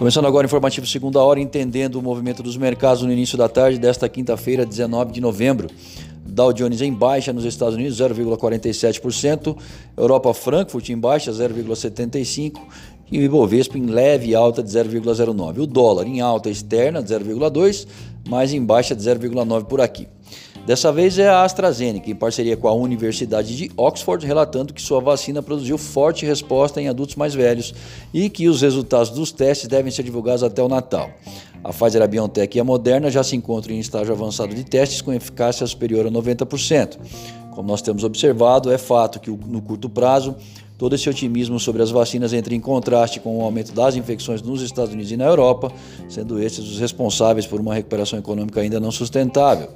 Começando 0.00 0.24
agora 0.24 0.46
o 0.46 0.48
informativo 0.48 0.86
segunda 0.86 1.22
hora, 1.22 1.38
entendendo 1.38 1.96
o 1.96 2.02
movimento 2.02 2.42
dos 2.42 2.56
mercados 2.56 3.02
no 3.02 3.12
início 3.12 3.36
da 3.36 3.50
tarde 3.50 3.78
desta 3.78 4.08
quinta-feira, 4.08 4.64
19 4.64 5.12
de 5.12 5.20
novembro. 5.20 5.68
Dow 6.24 6.54
Jones 6.54 6.80
em 6.80 6.90
baixa 6.90 7.34
nos 7.34 7.44
Estados 7.44 7.74
Unidos, 7.74 7.98
0,47%. 7.98 9.54
Europa 9.94 10.32
Frankfurt 10.32 10.88
em 10.88 10.96
baixa, 10.96 11.30
0,75%. 11.30 12.54
E 13.12 13.18
o 13.18 13.22
Ibovespa 13.22 13.76
em 13.76 13.84
leve 13.84 14.34
alta 14.34 14.62
de 14.62 14.70
0,09%. 14.70 15.58
O 15.58 15.66
dólar 15.66 16.06
em 16.06 16.22
alta 16.22 16.48
externa, 16.48 17.02
de 17.02 17.12
0,2%, 17.12 17.86
mas 18.26 18.54
em 18.54 18.64
baixa 18.64 18.96
de 18.96 19.02
0,9% 19.02 19.64
por 19.64 19.82
aqui. 19.82 20.08
Dessa 20.66 20.92
vez 20.92 21.18
é 21.18 21.28
a 21.28 21.42
AstraZeneca, 21.42 22.10
em 22.10 22.14
parceria 22.14 22.56
com 22.56 22.68
a 22.68 22.74
Universidade 22.74 23.56
de 23.56 23.70
Oxford, 23.76 24.24
relatando 24.26 24.74
que 24.74 24.82
sua 24.82 25.00
vacina 25.00 25.42
produziu 25.42 25.78
forte 25.78 26.26
resposta 26.26 26.80
em 26.80 26.88
adultos 26.88 27.16
mais 27.16 27.34
velhos 27.34 27.74
e 28.12 28.28
que 28.28 28.48
os 28.48 28.60
resultados 28.60 29.10
dos 29.10 29.32
testes 29.32 29.66
devem 29.68 29.90
ser 29.90 30.02
divulgados 30.02 30.42
até 30.42 30.62
o 30.62 30.68
Natal. 30.68 31.10
A 31.64 31.70
Pfizer, 31.70 32.02
a 32.02 32.06
BioNTech 32.06 32.56
e 32.56 32.60
a 32.60 32.64
Moderna 32.64 33.10
já 33.10 33.24
se 33.24 33.34
encontram 33.34 33.74
em 33.74 33.80
estágio 33.80 34.12
avançado 34.12 34.54
de 34.54 34.64
testes 34.64 35.02
com 35.02 35.12
eficácia 35.12 35.66
superior 35.66 36.06
a 36.06 36.10
90%. 36.10 36.98
Como 37.50 37.68
nós 37.68 37.82
temos 37.82 38.04
observado, 38.04 38.70
é 38.70 38.78
fato 38.78 39.18
que 39.18 39.30
no 39.30 39.60
curto 39.60 39.88
prazo 39.88 40.36
todo 40.78 40.94
esse 40.94 41.10
otimismo 41.10 41.60
sobre 41.60 41.82
as 41.82 41.90
vacinas 41.90 42.32
entra 42.32 42.54
em 42.54 42.60
contraste 42.60 43.20
com 43.20 43.36
o 43.36 43.42
aumento 43.42 43.72
das 43.72 43.96
infecções 43.96 44.40
nos 44.40 44.62
Estados 44.62 44.94
Unidos 44.94 45.12
e 45.12 45.16
na 45.16 45.26
Europa, 45.26 45.70
sendo 46.08 46.42
esses 46.42 46.60
os 46.60 46.78
responsáveis 46.78 47.46
por 47.46 47.60
uma 47.60 47.74
recuperação 47.74 48.18
econômica 48.18 48.62
ainda 48.62 48.80
não 48.80 48.90
sustentável. 48.90 49.68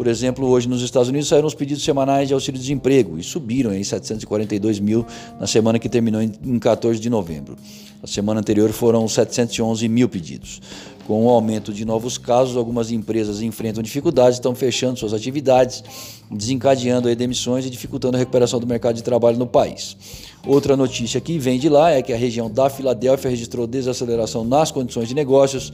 Por 0.00 0.06
exemplo, 0.06 0.48
hoje 0.48 0.66
nos 0.66 0.80
Estados 0.80 1.10
Unidos 1.10 1.28
saíram 1.28 1.46
os 1.46 1.52
pedidos 1.52 1.84
semanais 1.84 2.26
de 2.26 2.32
auxílio-desemprego 2.32 3.18
e 3.18 3.22
subiram 3.22 3.70
em 3.74 3.84
742 3.84 4.80
mil 4.80 5.04
na 5.38 5.46
semana 5.46 5.78
que 5.78 5.90
terminou 5.90 6.22
em 6.22 6.58
14 6.58 6.98
de 6.98 7.10
novembro. 7.10 7.54
Na 8.00 8.08
semana 8.08 8.40
anterior 8.40 8.70
foram 8.72 9.06
711 9.06 9.86
mil 9.90 10.08
pedidos. 10.08 10.62
Com 11.06 11.26
o 11.26 11.28
aumento 11.28 11.70
de 11.70 11.84
novos 11.84 12.16
casos, 12.16 12.56
algumas 12.56 12.90
empresas 12.90 13.42
enfrentam 13.42 13.82
dificuldades, 13.82 14.38
estão 14.38 14.54
fechando 14.54 14.98
suas 14.98 15.12
atividades, 15.12 15.84
desencadeando 16.30 17.14
demissões 17.14 17.66
e 17.66 17.70
dificultando 17.70 18.16
a 18.16 18.20
recuperação 18.20 18.58
do 18.58 18.66
mercado 18.66 18.96
de 18.96 19.02
trabalho 19.02 19.36
no 19.36 19.46
país. 19.46 19.98
Outra 20.46 20.78
notícia 20.78 21.20
que 21.20 21.38
vem 21.38 21.58
de 21.58 21.68
lá 21.68 21.90
é 21.90 22.00
que 22.00 22.14
a 22.14 22.16
região 22.16 22.50
da 22.50 22.70
Filadélfia 22.70 23.28
registrou 23.30 23.66
desaceleração 23.66 24.44
nas 24.44 24.70
condições 24.70 25.08
de 25.08 25.14
negócios 25.14 25.70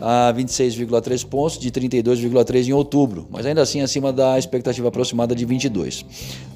a 0.00 0.32
26,3 0.36 1.26
pontos 1.26 1.58
de 1.58 1.70
32,3 1.70 2.68
em 2.68 2.72
outubro, 2.72 3.26
mas 3.30 3.46
ainda 3.46 3.62
assim 3.62 3.80
acima 3.80 4.12
da 4.12 4.38
expectativa 4.38 4.88
aproximada 4.88 5.34
de 5.34 5.44
22. 5.44 6.04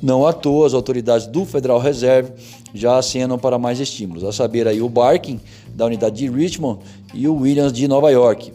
Não 0.02 0.26
à 0.26 0.32
toa, 0.32 0.66
as 0.66 0.74
autoridades 0.74 1.26
do 1.26 1.44
Federal 1.44 1.78
Reserve 1.78 2.32
já 2.74 2.98
acenam 2.98 3.38
para 3.38 3.58
mais 3.58 3.80
estímulos, 3.80 4.24
a 4.24 4.32
saber 4.32 4.66
aí 4.66 4.80
o 4.80 4.88
Barking 4.88 5.40
da 5.74 5.86
unidade 5.86 6.16
de 6.16 6.30
Richmond 6.30 6.80
e 7.14 7.26
o 7.28 7.34
Williams 7.36 7.72
de 7.72 7.86
Nova 7.88 8.10
York. 8.10 8.52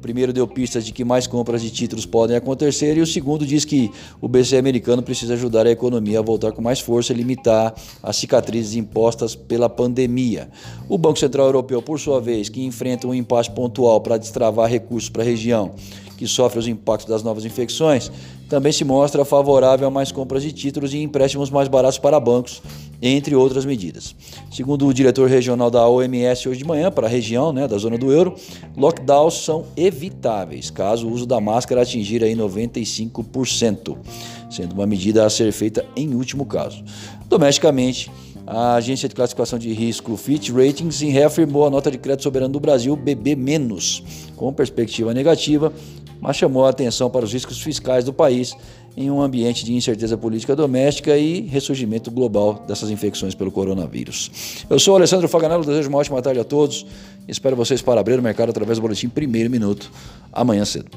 O 0.00 0.08
primeiro 0.10 0.32
deu 0.32 0.48
pistas 0.48 0.82
de 0.82 0.92
que 0.92 1.04
mais 1.04 1.26
compras 1.26 1.60
de 1.60 1.70
títulos 1.70 2.06
podem 2.06 2.34
acontecer 2.34 2.96
e 2.96 3.02
o 3.02 3.06
segundo 3.06 3.44
diz 3.44 3.66
que 3.66 3.90
o 4.18 4.26
BCE 4.26 4.56
americano 4.56 5.02
precisa 5.02 5.34
ajudar 5.34 5.66
a 5.66 5.70
economia 5.70 6.20
a 6.20 6.22
voltar 6.22 6.52
com 6.52 6.62
mais 6.62 6.80
força 6.80 7.12
e 7.12 7.16
limitar 7.16 7.74
as 8.02 8.16
cicatrizes 8.16 8.76
impostas 8.76 9.34
pela 9.34 9.68
pandemia. 9.68 10.48
O 10.88 10.96
Banco 10.96 11.18
Central 11.18 11.44
Europeu, 11.48 11.82
por 11.82 12.00
sua 12.00 12.18
vez, 12.18 12.48
que 12.48 12.64
enfrenta 12.64 13.06
um 13.06 13.14
impasse 13.14 13.50
pontual 13.50 14.00
para 14.00 14.16
destravar 14.16 14.70
recursos 14.70 15.10
para 15.10 15.20
a 15.20 15.26
região 15.26 15.74
que 16.16 16.26
sofre 16.26 16.58
os 16.58 16.68
impactos 16.68 17.06
das 17.06 17.22
novas 17.22 17.46
infecções, 17.46 18.12
também 18.46 18.72
se 18.72 18.84
mostra 18.84 19.24
favorável 19.24 19.88
a 19.88 19.90
mais 19.90 20.12
compras 20.12 20.42
de 20.42 20.52
títulos 20.52 20.92
e 20.92 20.98
empréstimos 20.98 21.50
mais 21.50 21.66
baratos 21.66 21.98
para 21.98 22.20
bancos, 22.20 22.62
entre 23.02 23.34
outras 23.34 23.64
medidas. 23.64 24.14
Segundo 24.52 24.86
o 24.86 24.94
diretor 24.94 25.28
regional 25.28 25.70
da 25.70 25.86
OMS 25.88 26.48
hoje 26.48 26.58
de 26.58 26.64
manhã, 26.64 26.90
para 26.90 27.06
a 27.06 27.10
região 27.10 27.52
né, 27.52 27.66
da 27.66 27.78
zona 27.78 27.96
do 27.96 28.12
euro, 28.12 28.34
lockdowns 28.76 29.34
são 29.34 29.66
evitáveis 29.76 30.70
caso 30.70 31.08
o 31.08 31.12
uso 31.12 31.26
da 31.26 31.40
máscara 31.40 31.82
atingir 31.82 32.22
aí 32.22 32.34
95%, 32.34 33.96
sendo 34.50 34.74
uma 34.74 34.86
medida 34.86 35.24
a 35.24 35.30
ser 35.30 35.50
feita 35.52 35.84
em 35.96 36.14
último 36.14 36.44
caso. 36.44 36.82
Domesticamente, 37.28 38.10
a 38.46 38.74
agência 38.74 39.08
de 39.08 39.14
classificação 39.14 39.58
de 39.58 39.72
risco 39.72 40.16
Fitch 40.16 40.50
Ratings 40.50 41.00
reafirmou 41.00 41.66
a 41.66 41.70
nota 41.70 41.90
de 41.90 41.98
crédito 41.98 42.24
soberano 42.24 42.52
do 42.52 42.60
Brasil 42.60 42.96
BB-, 42.96 43.36
com 44.34 44.52
perspectiva 44.52 45.14
negativa 45.14 45.72
mas 46.20 46.36
chamou 46.36 46.64
a 46.64 46.70
atenção 46.70 47.10
para 47.10 47.24
os 47.24 47.32
riscos 47.32 47.60
fiscais 47.60 48.04
do 48.04 48.12
país 48.12 48.54
em 48.96 49.10
um 49.10 49.20
ambiente 49.22 49.64
de 49.64 49.72
incerteza 49.72 50.16
política 50.16 50.54
doméstica 50.54 51.16
e 51.16 51.40
ressurgimento 51.42 52.10
global 52.10 52.64
dessas 52.66 52.90
infecções 52.90 53.34
pelo 53.34 53.50
coronavírus. 53.50 54.64
Eu 54.68 54.78
sou 54.78 54.96
Alessandro 54.96 55.28
Faganello, 55.28 55.64
desejo 55.64 55.88
uma 55.88 55.98
ótima 55.98 56.20
tarde 56.20 56.40
a 56.40 56.44
todos. 56.44 56.86
Espero 57.28 57.56
vocês 57.56 57.80
para 57.80 58.00
abrir 58.00 58.18
o 58.18 58.22
mercado 58.22 58.50
através 58.50 58.78
do 58.78 58.82
boletim 58.82 59.08
Primeiro 59.08 59.48
Minuto, 59.48 59.90
amanhã 60.32 60.64
cedo. 60.64 60.90